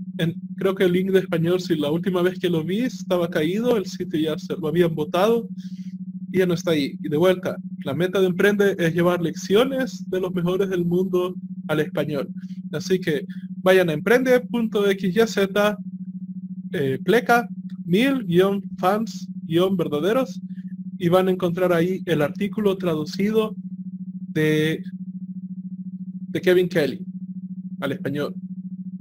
creo 0.58 0.76
que 0.76 0.84
el 0.86 0.94
link 0.94 1.12
de 1.12 1.20
español, 1.20 1.60
si 1.60 1.76
la 1.76 1.92
última 1.92 2.22
vez 2.22 2.40
que 2.40 2.50
lo 2.50 2.64
vi 2.64 2.80
estaba 2.80 3.30
caído, 3.30 3.78
el 3.78 3.86
sitio 3.86 4.20
ya 4.20 4.38
se 4.38 4.56
lo 4.56 4.68
habían 4.68 4.94
votado 4.94 5.48
y 6.32 6.40
ya 6.40 6.46
no 6.46 6.54
está 6.54 6.72
ahí. 6.72 6.98
Y 7.04 7.10
de 7.10 7.18
vuelta, 7.18 7.58
la 7.84 7.94
meta 7.94 8.20
de 8.20 8.28
Emprende 8.28 8.76
es 8.78 8.94
llevar 8.94 9.22
lecciones 9.22 10.10
de 10.10 10.20
los 10.20 10.34
mejores 10.34 10.70
del 10.70 10.86
mundo 10.86 11.36
al 11.68 11.80
español. 11.80 12.30
Así 12.72 13.00
que 13.00 13.26
vayan 13.58 13.90
a 13.90 13.94
emprende.xyz, 13.94 15.38
eh, 16.74 17.00
pleca, 17.04 17.48
mil 17.86 18.26
guion 18.26 18.64
fans 18.78 19.28
guion 19.46 19.78
verdaderos 19.78 20.42
y 21.04 21.10
van 21.10 21.28
a 21.28 21.32
encontrar 21.32 21.74
ahí 21.74 22.02
el 22.06 22.22
artículo 22.22 22.78
traducido 22.78 23.58
de 24.30 24.82
de 26.30 26.40
Kevin 26.40 26.70
Kelly 26.70 27.06
al 27.82 27.92
español, 27.92 28.34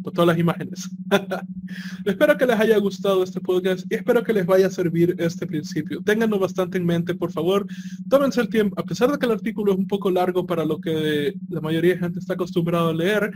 con 0.02 0.12
todas 0.12 0.26
las 0.26 0.38
imágenes. 0.38 0.90
espero 2.04 2.36
que 2.36 2.44
les 2.44 2.58
haya 2.58 2.76
gustado 2.78 3.22
este 3.22 3.40
podcast 3.40 3.86
y 3.88 3.94
espero 3.94 4.24
que 4.24 4.32
les 4.32 4.44
vaya 4.44 4.66
a 4.66 4.70
servir 4.70 5.14
este 5.16 5.46
principio. 5.46 6.02
Ténganlo 6.02 6.40
bastante 6.40 6.76
en 6.76 6.86
mente, 6.86 7.14
por 7.14 7.30
favor. 7.30 7.68
Tómense 8.08 8.40
el 8.40 8.48
tiempo, 8.48 8.74
a 8.80 8.84
pesar 8.84 9.12
de 9.12 9.18
que 9.18 9.26
el 9.26 9.32
artículo 9.32 9.70
es 9.70 9.78
un 9.78 9.86
poco 9.86 10.10
largo 10.10 10.44
para 10.44 10.64
lo 10.64 10.80
que 10.80 11.34
la 11.50 11.60
mayoría 11.60 11.94
de 11.94 12.00
gente 12.00 12.18
está 12.18 12.34
acostumbrado 12.34 12.88
a 12.88 12.94
leer, 12.94 13.30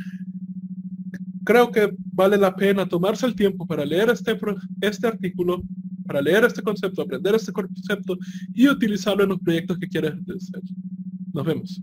creo 1.44 1.70
que 1.70 1.92
vale 2.12 2.36
la 2.36 2.56
pena 2.56 2.88
tomarse 2.88 3.26
el 3.26 3.36
tiempo 3.36 3.64
para 3.64 3.84
leer 3.84 4.10
este, 4.10 4.36
este 4.80 5.06
artículo, 5.06 5.62
para 6.06 6.22
leer 6.22 6.44
este 6.44 6.62
concepto, 6.62 7.02
aprender 7.02 7.34
este 7.34 7.52
concepto 7.52 8.16
y 8.54 8.68
utilizarlo 8.68 9.24
en 9.24 9.30
los 9.30 9.40
proyectos 9.40 9.78
que 9.78 9.88
quieres 9.88 10.12
hacer. 10.12 10.62
Nos 11.32 11.44
vemos. 11.44 11.82